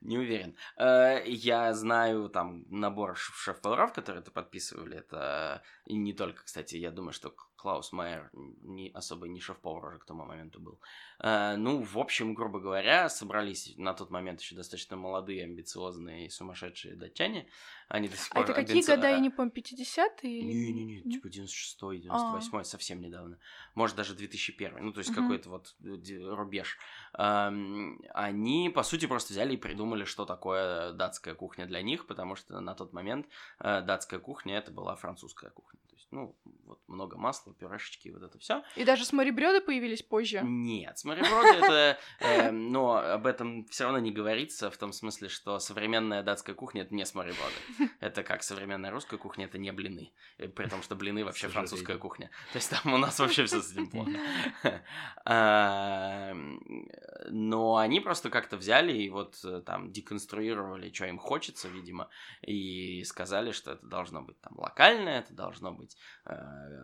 [0.01, 0.57] не уверен.
[0.79, 4.99] Э, Я знаю там набор шеф-поваров, которые это подписывали.
[4.99, 9.99] Это и не только, кстати, я думаю, что Клаус Майер не особо не шеф-повар уже
[9.99, 10.79] к тому моменту был.
[11.19, 16.31] Э, Ну, в общем, грубо говоря, собрались на тот момент еще достаточно молодые, амбициозные и
[16.31, 17.49] сумасшедшие датчане.
[17.89, 18.45] Они до сих А пор...
[18.45, 20.39] это какие амбици- года, я не помню, 50-е?
[20.39, 23.39] или- не-не-не, типа 96-й, 98-й, совсем недавно.
[23.75, 26.76] Может, даже 2001 Ну, то есть какой-то вот э, рубеж.
[27.15, 32.37] Ам, Они, по сути, просто взяли и придумали, что такое датская кухня для них, потому
[32.37, 33.27] что на тот момент
[33.61, 35.81] э, датская кухня это была французская кухня.
[35.89, 36.37] То есть, ну,
[36.67, 38.63] вот много масла, пюрешечки, вот это все.
[38.75, 40.41] И даже сморебрёды появились позже.
[40.45, 41.99] Нет, смореброды это...
[42.21, 46.83] э, Но об этом все равно не говорится, в том смысле, что современная датская кухня
[46.83, 47.55] это не смореброды.
[48.01, 50.13] Это как современная русская кухня, это не блины.
[50.39, 52.31] Э, При том, что блины вообще французская кухня.
[52.53, 54.11] То есть там у нас вообще все с этим плохо.
[56.67, 62.09] А, Но они просто как-то взяли и вот э, там деконструировали, что им хочется, видимо,
[62.43, 66.31] и сказали, что это должно быть там локальное, это должно быть э,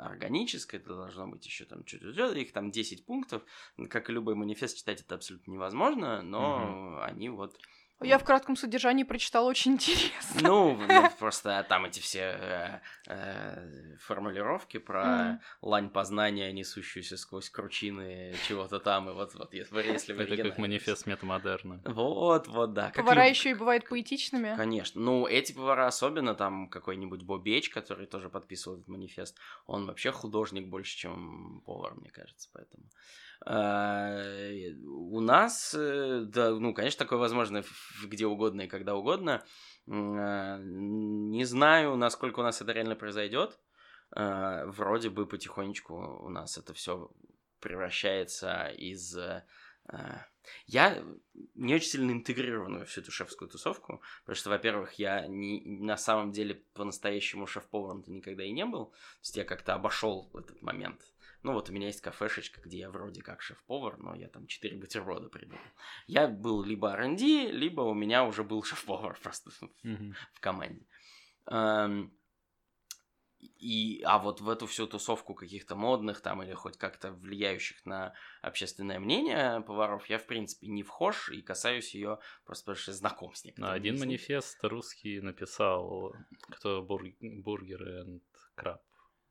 [0.01, 3.43] органическое, это должно быть еще там что-то, их там 10 пунктов.
[3.89, 7.59] Как и любой манифест читать это абсолютно невозможно, но они вот
[8.05, 10.41] Я в кратком содержании прочитала очень интересно.
[10.43, 18.35] ну, ну, просто там эти все э, э, формулировки про лань познания, несущуюся сквозь кручины
[18.49, 21.81] чего-то там, и вот, вот если, если Это как манифест метамодерна.
[21.85, 22.93] Вот, вот, да.
[22.95, 24.55] Повара еще и бывают поэтичными.
[24.57, 25.01] Конечно.
[25.01, 30.67] Ну, эти повара особенно, там какой-нибудь Бобеч, который тоже подписывал этот манифест, он вообще художник
[30.69, 32.85] больше, чем повар, мне кажется, поэтому.
[33.45, 34.23] А,
[34.87, 39.45] У нас, да, ну, конечно, такое возможно в где угодно и когда угодно.
[39.87, 43.59] Э, не знаю, насколько у нас это реально произойдет.
[44.15, 47.11] Э, вроде бы потихонечку у нас это все
[47.61, 49.17] превращается из...
[49.17, 49.45] Э,
[50.67, 51.05] я
[51.55, 55.97] не очень сильно интегрирован во всю эту шефскую тусовку, потому что, во-первых, я не, на
[55.97, 61.12] самом деле по-настоящему шеф-поваром-то никогда и не был, то есть я как-то обошел этот момент.
[61.43, 64.77] Ну вот у меня есть кафешечка, где я вроде как шеф-повар, но я там 4
[64.77, 65.61] бутерброда придумал.
[66.07, 69.51] Я был либо R&D, либо у меня уже был шеф-повар просто
[69.85, 70.15] mm-hmm.
[70.35, 70.87] в команде.
[73.59, 78.15] И, а вот в эту всю тусовку каких-то модных там или хоть как-то влияющих на
[78.41, 83.35] общественное мнение поваров я, в принципе, не вхож и касаюсь ее просто потому что знаком
[83.35, 83.77] с некоторыми.
[83.77, 86.15] Один манифест русский написал,
[86.51, 87.03] кто бур...
[87.21, 88.23] бургеры и
[88.55, 88.81] краб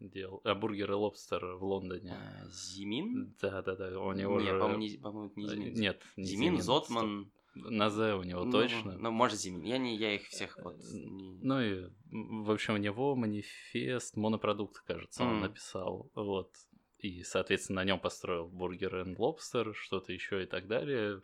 [0.09, 0.41] делал.
[0.43, 2.13] А бургеры лобстер в Лондоне.
[2.13, 3.35] А, Зимин?
[3.41, 3.99] Да, да, да.
[3.99, 4.59] У него не, же...
[4.59, 5.73] по-моему, не, по-моему, не Зимин.
[5.73, 7.31] Нет, не Зимин, Зимин Зотман.
[7.53, 8.97] На З у него ну, точно.
[8.97, 9.63] Ну, может, Зимин.
[9.63, 10.77] Я, не, я их всех вот...
[10.93, 11.39] Не...
[11.43, 15.41] Ну и, в общем, у него манифест, монопродукт, кажется, он mm.
[15.41, 16.09] написал.
[16.15, 16.49] Вот.
[16.99, 21.21] И, соответственно, на нем построил бургер and лобстер, что-то еще и так далее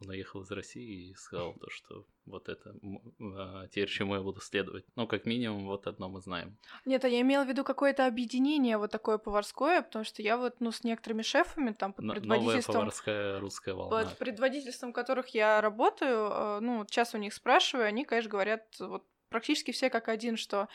[0.00, 2.74] он уехал из России и сказал то, что вот это
[3.20, 4.84] а, теперь чему я буду следовать.
[4.96, 6.56] Ну, как минимум, вот одно мы знаем.
[6.84, 10.56] Нет, а я имела в виду какое-то объединение вот такое поварское, потому что я вот,
[10.60, 12.74] ну, с некоторыми шефами там под предводительством...
[12.74, 14.04] Новая поварская русская волна.
[14.04, 19.04] Под предводительством которых я работаю, э, ну, сейчас у них спрашиваю, они, конечно, говорят вот
[19.34, 20.68] практически все как один, что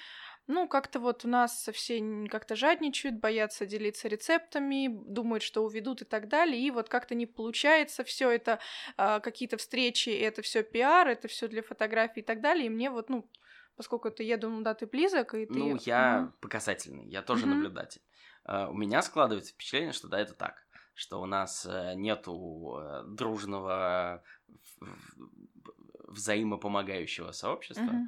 [0.50, 6.06] ну, как-то вот у нас все как-то жадничают, боятся делиться рецептами, думают, что уведут и
[6.06, 8.60] так далее, и вот как-то не получается все это,
[8.98, 12.90] э, какие-то встречи, это все пиар, это все для фотографий и так далее, и мне
[12.90, 13.30] вот, ну,
[13.76, 15.54] поскольку ты, я думаю, да, ты близок, и ты...
[15.54, 18.02] Ну, я mm показательный, я тоже mm наблюдатель.
[18.48, 23.04] Uh, у меня складывается впечатление, что да, это так, что у нас uh, нету uh,
[23.04, 24.24] дружного
[26.08, 28.08] взаимопомогающего сообщества, mm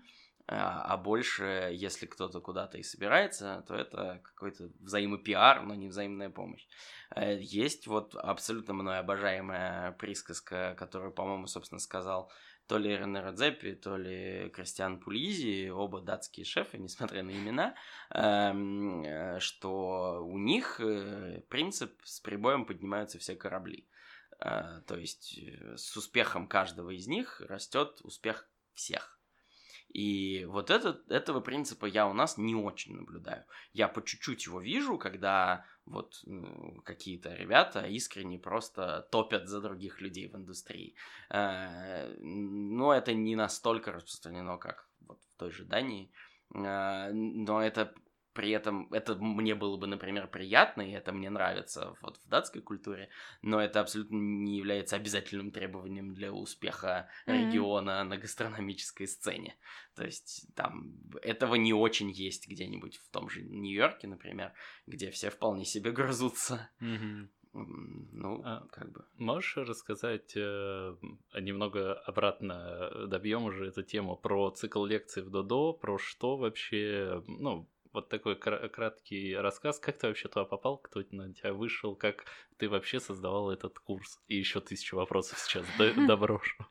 [0.54, 6.30] а, а больше, если кто-то куда-то и собирается, то это какой-то взаимопиар, но не взаимная
[6.30, 6.68] помощь.
[7.16, 12.30] Э, есть вот абсолютно мной обожаемая присказка, которую, по-моему, собственно, сказал
[12.68, 17.74] то ли Рене Радзеппи, то ли Кристиан Пулизи, оба датские шефы, несмотря на имена,
[18.10, 23.88] эм, э, что у них э, принцип с прибоем поднимаются все корабли.
[24.40, 25.40] То есть
[25.76, 29.21] с успехом каждого из них растет успех всех.
[29.94, 33.44] И вот этот, этого принципа я у нас не очень наблюдаю.
[33.74, 40.00] Я по чуть-чуть его вижу, когда вот ну, какие-то ребята искренне просто топят за других
[40.02, 40.96] людей в индустрии.
[41.30, 46.12] Э, но это не настолько распространено, как вот в той же Дании.
[46.54, 47.94] Э, но это
[48.34, 52.62] при этом это мне было бы, например, приятно, и это мне нравится вот в датской
[52.62, 53.10] культуре,
[53.42, 57.34] но это абсолютно не является обязательным требованием для успеха mm-hmm.
[57.34, 59.56] региона на гастрономической сцене.
[59.96, 64.54] То есть там этого не очень есть где-нибудь в том же Нью-Йорке, например,
[64.88, 66.70] где все вполне себе грызутся.
[66.82, 67.28] Mm-hmm.
[67.54, 69.04] Ну, а, как бы.
[69.18, 70.96] Можешь рассказать э,
[71.38, 77.68] немного обратно добьем уже эту тему про цикл лекций в Додо, про что вообще, ну,
[77.94, 79.80] вот такой краткий рассказ.
[79.80, 80.78] Как ты вообще туда попал?
[80.78, 81.96] Кто на тебя вышел?
[81.96, 82.26] Как
[82.58, 84.20] ты вообще создавал этот курс?
[84.28, 85.66] И еще тысячу вопросов сейчас
[86.08, 86.66] доброшу.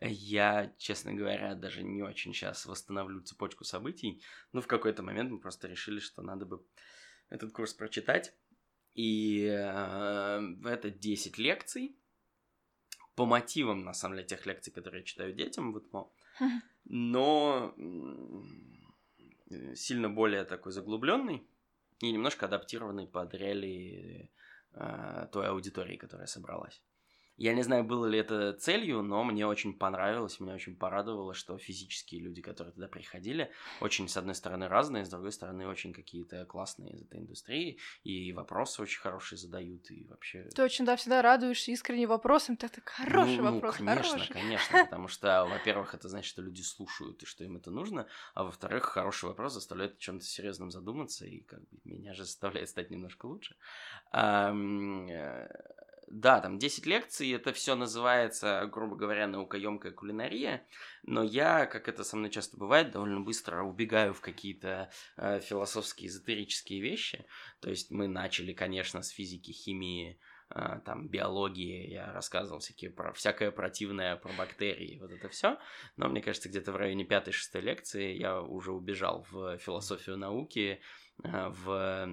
[0.00, 4.22] Я, честно говоря, даже не очень сейчас восстановлю цепочку событий.
[4.52, 6.62] Ну, в какой-то момент мы просто решили, что надо бы
[7.30, 8.34] этот курс прочитать.
[8.94, 11.96] И э, это 10 лекций
[13.14, 16.10] по мотивам, на самом деле, тех лекций, которые я читаю детям в ИТМО.
[16.84, 17.74] Но
[19.74, 21.46] сильно более такой заглубленный
[22.00, 24.30] и немножко адаптированный под реалии
[24.72, 26.82] э, той аудитории, которая собралась.
[27.38, 31.56] Я не знаю, было ли это целью, но мне очень понравилось, меня очень порадовало, что
[31.56, 36.44] физические люди, которые туда приходили, очень, с одной стороны, разные, с другой стороны, очень какие-то
[36.46, 40.48] классные из этой индустрии, и вопросы очень хорошие задают, и вообще...
[40.54, 44.32] Ты очень, да, всегда радуешься искренне вопросам, так, так хороший ну, вопрос, ну, конечно, хороший.
[44.32, 48.42] конечно, потому что, во-первых, это значит, что люди слушают, и что им это нужно, а
[48.42, 52.90] во-вторых, хороший вопрос заставляет о чем-то серьезном задуматься, и как бы меня же заставляет стать
[52.90, 53.54] немножко лучше.
[56.10, 60.66] Да, там 10 лекций, это все называется, грубо говоря, наукоемкая кулинария,
[61.02, 66.08] но я, как это со мной часто бывает, довольно быстро убегаю в какие-то э, философские,
[66.08, 67.26] эзотерические вещи.
[67.60, 70.18] То есть мы начали, конечно, с физики, химии,
[70.54, 75.58] э, там, биологии, я рассказывал всякие про, всякое противное про бактерии, вот это все.
[75.96, 80.80] Но мне кажется, где-то в районе пятой-шестой лекции я уже убежал в философию науки,
[81.22, 82.08] э, в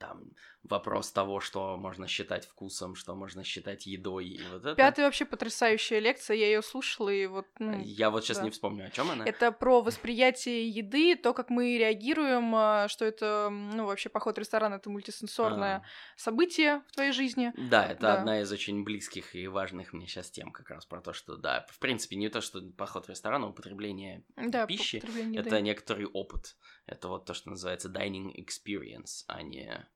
[0.00, 0.32] там
[0.64, 4.74] вопрос того, что можно считать вкусом, что можно считать едой, и вот это.
[4.74, 7.46] Пятая вообще потрясающая лекция, я ее слушала, и вот...
[7.58, 8.44] Ну, я вот сейчас да.
[8.44, 9.24] не вспомню, о чем она.
[9.24, 14.38] Это про восприятие еды, то, как мы реагируем, а, что это, ну, вообще поход в
[14.38, 15.84] ресторан— это мультисенсорное а.
[16.16, 17.52] событие в твоей жизни.
[17.56, 18.14] Да, это да.
[18.14, 21.66] одна из очень близких и важных мне сейчас тем, как раз про то, что, да,
[21.70, 24.96] в принципе, не то, что поход в ресторан, а употребление да, пищи—
[25.36, 25.60] это еды.
[25.60, 26.56] некоторый опыт.
[26.90, 29.86] Это вот то, что называется dining experience, а не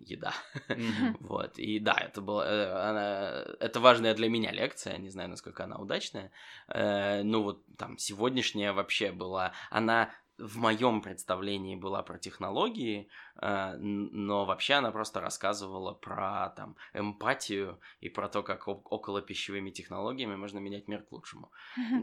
[0.00, 0.34] еда.
[0.68, 1.16] Mm-hmm.
[1.20, 1.58] вот.
[1.58, 4.98] И да, это была э, она, это важная для меня лекция.
[4.98, 6.30] Не знаю, насколько она удачная.
[6.68, 9.52] Э, ну вот там сегодняшняя вообще была.
[9.70, 16.76] Она в моем представлении была про технологии, э, но вообще она просто рассказывала про там
[16.94, 21.50] эмпатию и про то, как около пищевыми технологиями можно менять мир к лучшему.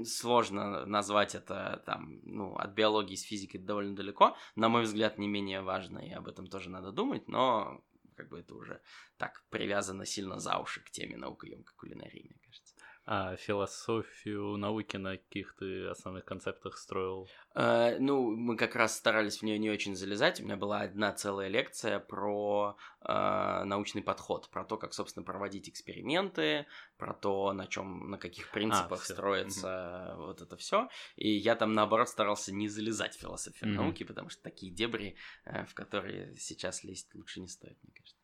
[0.06, 4.36] Сложно назвать это там, ну, от биологии с физикой довольно далеко.
[4.56, 7.84] На мой взгляд, не менее важно, и об этом тоже надо думать, но
[8.16, 8.82] как бы это уже
[9.18, 12.63] так привязано сильно за уши к теме наукоемкой кулинарии, мне кажется.
[13.06, 17.28] А философию науки на каких ты основных концептах строил?
[17.54, 20.40] Э, ну, мы как раз старались в нее не очень залезать.
[20.40, 25.68] У меня была одна целая лекция про э, научный подход, про то, как, собственно, проводить
[25.68, 26.66] эксперименты,
[26.98, 30.28] про то, на чем, на каких принципах а, строится угу.
[30.28, 30.88] вот это все.
[31.18, 33.84] И я там, наоборот, старался не залезать в философию угу.
[33.84, 38.23] науки, потому что такие дебри, э, в которые сейчас лезть лучше не стоит, мне кажется.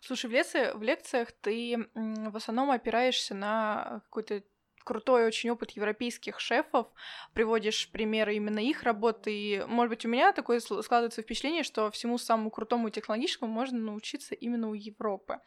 [0.00, 4.42] Слушай, в, лекции, в лекциях ты в основном опираешься на какой-то
[4.88, 6.86] крутой очень опыт европейских шефов,
[7.34, 12.16] приводишь примеры именно их работы, и, может быть, у меня такое складывается впечатление, что всему
[12.16, 15.40] самому крутому и технологическому можно научиться именно у Европы.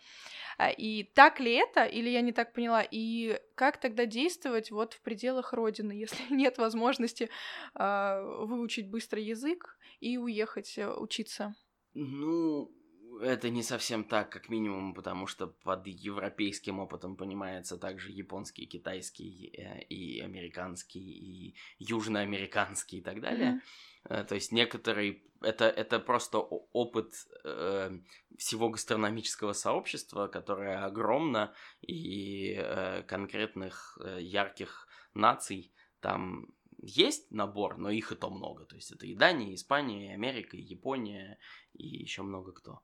[0.60, 4.94] А, и так ли это, или я не так поняла, и как тогда действовать вот
[4.94, 7.30] в пределах Родины, если нет возможности
[7.74, 11.56] э, выучить быстро язык и уехать э, учиться?
[11.96, 12.72] Ну,
[13.20, 19.54] это не совсем так, как минимум, потому что под европейским опытом понимается также японский, китайский
[19.58, 23.62] э, и американский, и южноамериканский и так далее.
[24.06, 24.26] Mm-hmm.
[24.26, 25.22] То есть некоторые...
[25.42, 28.00] Это, это просто опыт э,
[28.38, 36.48] всего гастрономического сообщества, которое огромно, и э, конкретных э, ярких наций там
[36.82, 38.66] есть набор, но их и то много.
[38.66, 41.38] То есть это и Дания, и Испания, и Америка, и Япония,
[41.74, 42.82] и еще много кто.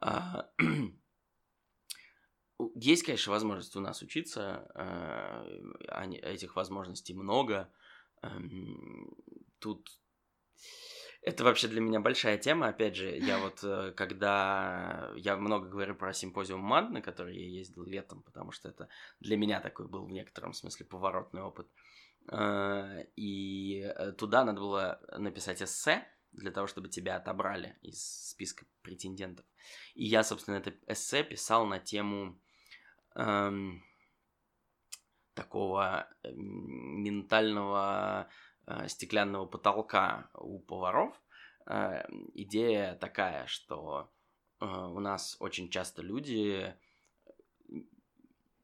[0.00, 0.50] А,
[2.74, 5.46] есть, конечно, возможность у нас учиться, а,
[6.22, 7.72] этих возможностей много.
[8.22, 9.16] Эм,
[9.58, 9.88] тут
[11.22, 12.68] это вообще для меня большая тема.
[12.68, 17.58] Опять же, я вот, э, когда я много говорю про симпозиум МАД, на который я
[17.58, 18.88] ездил летом, потому что это
[19.20, 21.68] для меня такой был в некотором смысле поворотный опыт.
[22.30, 26.06] Э, и э, туда надо было написать эссе,
[26.38, 29.44] для того, чтобы тебя отобрали из списка претендентов.
[29.94, 32.40] И я, собственно, это эссе писал на тему
[33.14, 33.82] эм,
[35.34, 38.28] такого эм, ментального
[38.66, 41.20] э, стеклянного потолка у поваров.
[41.66, 44.10] Э, идея такая, что
[44.60, 46.74] э, у нас очень часто люди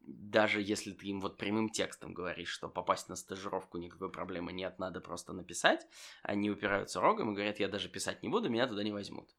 [0.07, 4.79] даже если ты им вот прямым текстом говоришь, что попасть на стажировку никакой проблемы нет,
[4.79, 5.87] надо просто написать,
[6.23, 9.31] они упираются рогом и говорят, я даже писать не буду, меня туда не возьмут.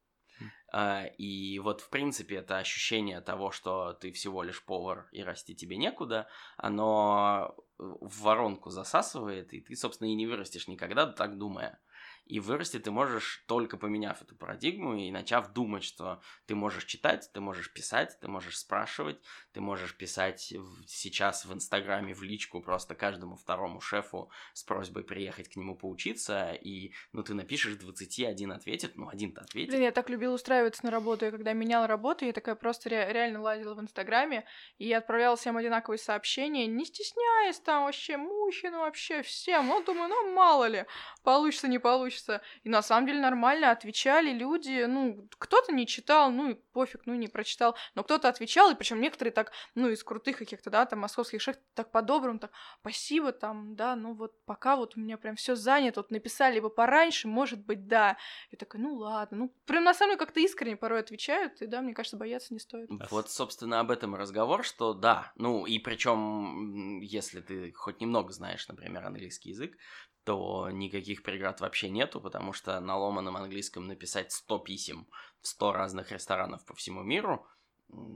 [0.73, 5.56] Uh, и вот, в принципе, это ощущение того, что ты всего лишь повар и расти
[5.56, 11.80] тебе некуда, оно в воронку засасывает, и ты, собственно, и не вырастешь никогда, так думая.
[12.26, 17.30] И вырасти ты можешь только поменяв эту парадигму и начав думать, что ты можешь читать,
[17.34, 19.22] ты можешь писать, ты можешь спрашивать,
[19.54, 20.54] ты можешь писать
[20.88, 26.54] сейчас в Инстаграме в личку просто каждому второму шефу с просьбой приехать к нему поучиться,
[26.54, 29.70] и ну ты напишешь 20, один ответит, ну один-то ответит.
[29.70, 33.14] Блин, я так любила устраиваться на работу, я когда меняла работу, я такая просто ре-
[33.14, 34.46] реально лазила в Инстаграме
[34.78, 40.34] и отправляла всем одинаковые сообщения, не стесняясь там вообще мужчин вообще всем, ну думаю, ну
[40.34, 40.86] мало ли,
[41.24, 42.41] получится, не получится хочется.
[42.63, 44.86] И на самом деле нормально отвечали люди.
[44.86, 47.75] Ну, кто-то не читал, ну и пофиг, ну и не прочитал.
[47.95, 51.58] Но кто-то отвечал, и причем некоторые так, ну, из крутых каких-то, да, там, московских шеф,
[51.73, 52.51] так по-доброму, так,
[52.82, 56.69] спасибо, там, да, ну вот пока вот у меня прям все занято, вот написали бы
[56.69, 58.17] пораньше, может быть, да.
[58.51, 61.82] И такая, ну ладно, ну, прям на самом деле как-то искренне порой отвечают, и да,
[61.82, 62.89] мне кажется, бояться не стоит.
[63.10, 68.67] Вот, собственно, об этом разговор, что да, ну, и причем, если ты хоть немного знаешь,
[68.67, 69.78] например, английский язык,
[70.26, 75.08] то никаких преград вообще нету, потому что на ломаном английском написать 100 писем
[75.40, 77.48] в 100 разных ресторанов по всему миру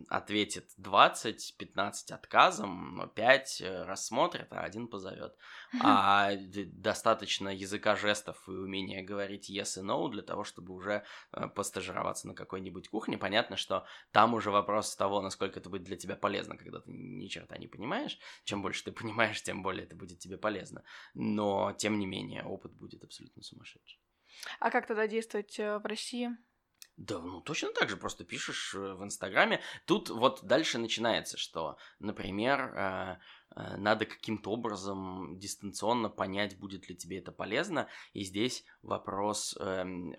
[0.10, 5.36] ответит 20, 15 отказом, но 5 э, рассмотрит, а один позовет.
[5.82, 11.48] А достаточно языка жестов и умения говорить yes и no для того, чтобы уже э,
[11.48, 13.18] постажироваться на какой-нибудь кухне.
[13.18, 17.28] Понятно, что там уже вопрос того, насколько это будет для тебя полезно, когда ты ни
[17.28, 18.18] черта не понимаешь.
[18.44, 20.84] Чем больше ты понимаешь, тем более это будет тебе полезно.
[21.14, 24.02] Но, тем не менее, опыт будет абсолютно сумасшедший.
[24.60, 26.30] А как тогда действовать э, в России?
[27.00, 29.62] Да, ну точно так же, просто пишешь э, в Инстаграме.
[29.86, 33.18] Тут вот дальше начинается, что, например, э,
[33.56, 37.88] э, надо каким-то образом дистанционно понять, будет ли тебе это полезно.
[38.12, 40.14] И здесь вопрос эм,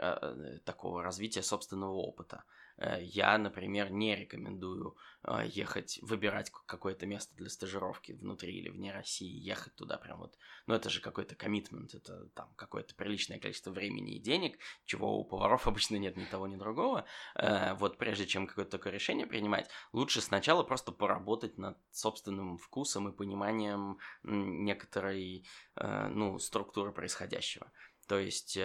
[0.64, 2.44] такого развития собственного опыта.
[2.80, 8.92] Э, я, например, не рекомендую э, ехать, выбирать какое-то место для стажировки внутри или вне
[8.92, 10.36] России, ехать туда прям вот.
[10.66, 15.24] Ну, это же какой-то коммитмент, это там какое-то приличное количество времени и денег, чего у
[15.24, 17.04] поваров обычно нет ни того, ни другого.
[17.34, 23.08] Э, вот прежде чем какое-то такое решение принимать, лучше сначала просто поработать над собственным вкусом
[23.08, 25.44] и пониманием некоторой,
[25.76, 27.70] ну, структуры происходящего.
[28.06, 28.58] То есть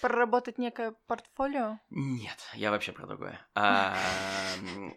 [0.00, 1.78] Проработать некое портфолио?
[1.90, 3.40] Нет, я вообще про другое.
[3.54, 3.96] А,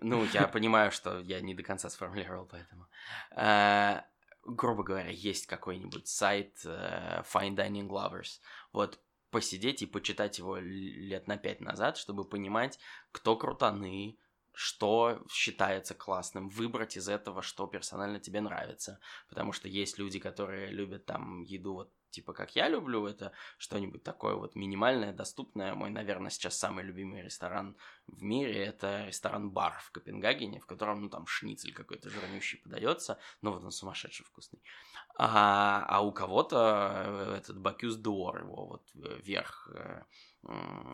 [0.01, 2.87] ну, я понимаю, что я не до конца сформулировал, поэтому.
[3.31, 4.05] А,
[4.43, 8.39] грубо говоря, есть какой-нибудь сайт uh, Fine Dining Lovers.
[8.71, 12.79] Вот посидеть и почитать его лет на пять назад, чтобы понимать,
[13.11, 14.17] кто крутаны,
[14.53, 18.99] что считается классным, выбрать из этого, что персонально тебе нравится.
[19.29, 24.03] Потому что есть люди, которые любят там еду вот типа как я люблю, это что-нибудь
[24.03, 25.73] такое вот минимальное, доступное.
[25.73, 27.75] Мой, наверное, сейчас самый любимый ресторан
[28.07, 33.51] в мире это ресторан-бар в Копенгагене, в котором, ну, там шницель какой-то жирнющий подается, но
[33.51, 34.61] вот он сумасшедший вкусный.
[35.17, 39.69] А, а у кого-то этот Бакюс Дуор, его вот э, верх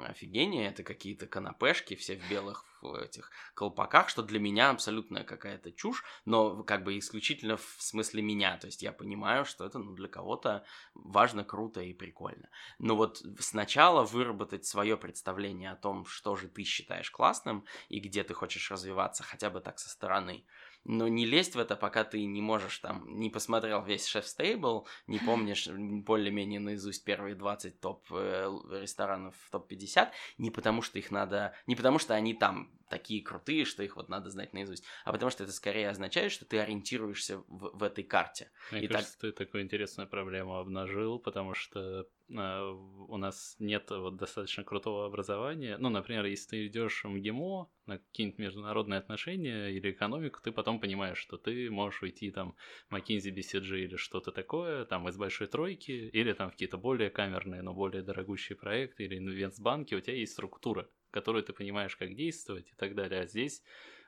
[0.05, 5.71] офигение, это какие-то канапешки, все в белых в этих колпаках, что для меня абсолютно какая-то
[5.71, 9.93] чушь, но как бы исключительно в смысле меня, то есть я понимаю, что это ну,
[9.93, 12.49] для кого-то важно, круто и прикольно.
[12.79, 18.23] Но вот сначала выработать свое представление о том, что же ты считаешь классным и где
[18.23, 20.45] ты хочешь развиваться, хотя бы так со стороны–
[20.85, 24.87] но не лезть в это, пока ты не можешь там, не посмотрел весь шеф стейбл,
[25.07, 31.55] не помнишь более-менее наизусть первые 20 топ э, в топ-50, не потому что их надо,
[31.67, 35.31] не потому что они там такие крутые, что их вот надо знать наизусть, а потому
[35.31, 38.51] что это скорее означает, что ты ориентируешься в, в этой карте.
[38.71, 39.21] Мне И кажется, так...
[39.21, 45.77] ты такую интересную проблему обнажил, потому что у нас нет вот достаточно крутого образования.
[45.77, 50.79] Ну, например, если ты идешь в МГИМО на какие-нибудь международные отношения или экономику, ты потом
[50.79, 52.55] понимаешь, что ты можешь уйти там
[52.89, 57.61] в McKinsey, BCG или что-то такое, там из большой тройки, или там какие-то более камерные,
[57.61, 62.69] но более дорогущие проекты, или инвестбанки, у тебя есть структура, которую ты понимаешь, как действовать
[62.71, 63.21] и так далее.
[63.21, 63.63] А здесь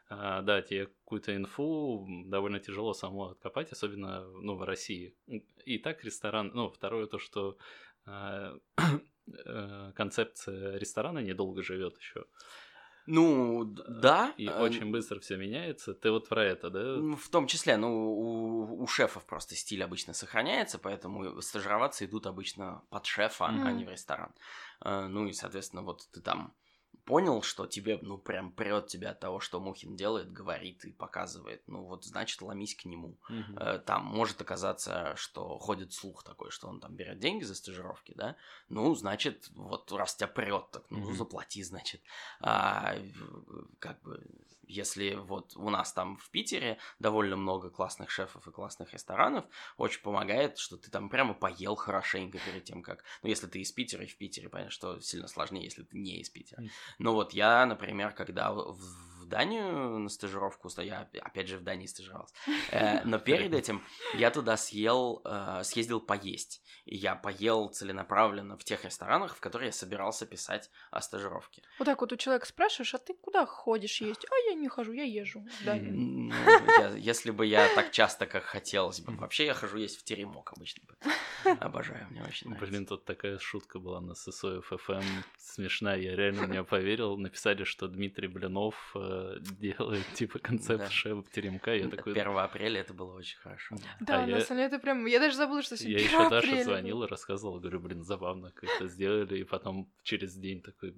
[0.07, 5.15] а, да, тебе какую-то инфу довольно тяжело самому откопать, особенно ну, в России.
[5.65, 7.94] И так ресторан, ну, второе то, что э,
[9.95, 12.25] концепция ресторана недолго живет еще.
[13.07, 14.33] Ну, да.
[14.37, 15.93] И э, очень быстро все меняется.
[15.93, 17.15] Ты вот про это, да?
[17.15, 22.81] В том числе, ну, у, у шефов просто стиль обычно сохраняется, поэтому стажироваться идут обычно
[22.89, 23.63] под шефа, mm.
[23.63, 24.33] а не в ресторан.
[24.83, 26.53] Э, ну и, соответственно, вот ты там
[27.05, 31.61] понял, что тебе, ну, прям прет тебя от того, что Мухин делает, говорит и показывает,
[31.67, 33.17] ну, вот, значит, ломись к нему.
[33.29, 33.79] Угу.
[33.85, 38.35] Там может оказаться, что ходит слух такой, что он там берет деньги за стажировки, да,
[38.69, 41.13] ну, значит, вот раз тебя прет, так, ну, угу.
[41.13, 42.01] заплати, значит.
[42.41, 42.95] А,
[43.79, 44.23] как бы,
[44.67, 49.45] если вот у нас там в Питере довольно много классных шефов и классных ресторанов,
[49.77, 53.03] очень помогает, что ты там прямо поел хорошенько перед тем, как...
[53.23, 56.19] Ну, если ты из Питера и в Питере, понятно, что сильно сложнее, если ты не
[56.19, 56.63] из Питера.
[56.99, 61.87] Но вот я, например, когда в в Данию на стажировку, я опять же в Дании
[61.87, 62.33] стажировался,
[62.71, 66.61] э, но перед этим я туда съел, э, съездил поесть.
[66.85, 71.63] И я поел целенаправленно в тех ресторанах, в которые я собирался писать о стажировке.
[71.79, 74.25] Вот так вот у человека спрашиваешь, а ты куда ходишь есть?
[74.29, 75.43] А я не хожу, я езжу.
[75.65, 76.31] Ну,
[76.95, 79.15] если бы я так часто, как хотелось бы.
[79.15, 80.83] Вообще я хожу есть в теремок обычно.
[81.59, 82.71] Обожаю, мне очень нравится.
[82.71, 85.01] Блин, тут такая шутка была на ССОФ ФМ,
[85.37, 87.17] смешная, я реально не поверил.
[87.17, 90.89] Написали, что Дмитрий Блинов э, делает, типа, концепт да.
[90.89, 91.75] шеф теремка.
[91.75, 92.13] Я такой...
[92.13, 93.75] 1 апреля это было очень хорошо.
[93.99, 95.05] Да, а на самом деле это прям...
[95.05, 98.69] Я даже забыла, что сегодня Я еще Даша звонил и рассказывал, говорю, блин, забавно, как
[98.69, 100.95] это сделали, и потом через день такой,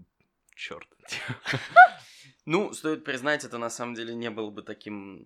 [0.58, 0.88] черт.
[2.46, 5.18] Ну, стоит признать, это на самом деле не было бы таким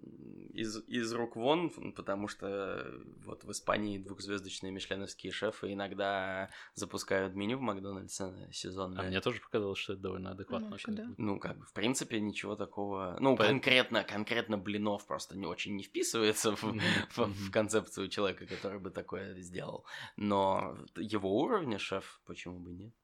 [0.54, 2.84] из, из рук вон, потому что
[3.24, 9.06] вот в Испании двухзвездочные мишленовские шефы иногда запускают меню в Макдональдсе сезонное.
[9.06, 10.76] А мне тоже показалось, что это довольно адекватно.
[10.88, 11.14] Ну, да.
[11.18, 13.18] Ну, как бы, в принципе, ничего такого...
[13.20, 16.64] Ну, По- конкретно, конкретно блинов просто не очень не вписывается в,
[17.16, 19.86] в- в концепцию человека, который бы такое сделал.
[20.18, 22.96] Но его уровня шеф, почему бы нет?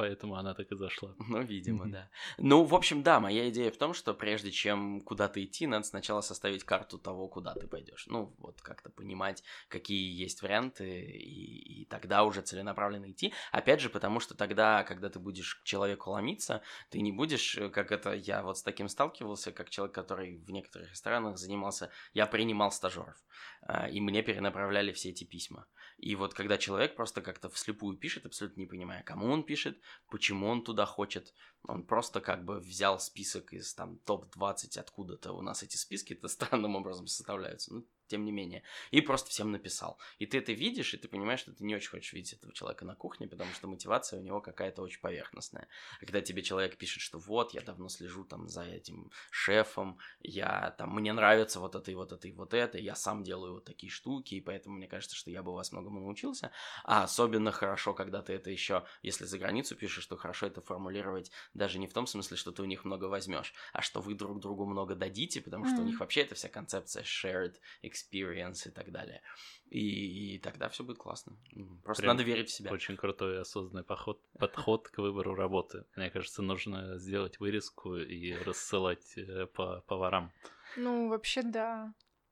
[0.00, 1.14] Поэтому она так и зашла.
[1.28, 2.08] Ну, видимо, да.
[2.38, 6.22] Ну, в общем, да, моя идея в том, что прежде чем куда-то идти, надо сначала
[6.22, 8.06] составить карту того, куда ты пойдешь.
[8.06, 13.34] Ну, вот как-то понимать, какие есть варианты, и, и тогда уже целенаправленно идти.
[13.52, 17.68] Опять же, потому что тогда, когда ты будешь к человеку ломиться, ты не будешь, э,
[17.68, 22.24] как это я вот с таким сталкивался, как человек, который в некоторых ресторанах занимался, я
[22.24, 23.22] принимал стажеров,
[23.90, 25.66] и мне перенаправляли все эти письма.
[25.98, 30.48] И вот когда человек просто как-то вслепую пишет, абсолютно не понимая, кому он пишет, почему
[30.48, 31.34] он туда хочет.
[31.64, 35.32] Он просто как бы взял список из там топ-20 откуда-то.
[35.32, 37.74] У нас эти списки-то странным образом составляются.
[37.74, 38.62] Ну, тем не менее.
[38.90, 39.98] И просто всем написал.
[40.18, 42.84] И ты это видишь, и ты понимаешь, что ты не очень хочешь видеть этого человека
[42.84, 45.68] на кухне, потому что мотивация у него какая-то очень поверхностная.
[46.00, 50.74] А когда тебе человек пишет, что вот, я давно слежу там за этим шефом, я
[50.78, 53.64] там, мне нравится вот это и вот это и вот это, я сам делаю вот
[53.64, 56.52] такие штуки, и поэтому мне кажется, что я бы у вас многому научился.
[56.84, 61.30] А особенно хорошо, когда ты это еще, если за границу пишешь, что хорошо это формулировать
[61.54, 64.40] даже не в том смысле, что ты у них много возьмешь, а что вы друг
[64.40, 66.00] другу много дадите, потому что у Мгм.
[66.00, 69.22] них вообще это вся концепция shared experience и так далее.
[69.68, 71.36] И, и тогда все будет классно.
[71.84, 72.72] Просто Прям надо верить в себя.
[72.72, 75.84] Очень крутой осознанный поход, подход к выбору работы.
[75.96, 80.32] Мне кажется, нужно сделать вырезку и рассылать э, по поварам.
[80.76, 81.94] Ну, вообще, да.